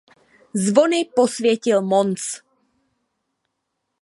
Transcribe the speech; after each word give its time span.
Zvony 0.53 1.05
posvětil 1.15 1.81
Mons. 1.81 2.41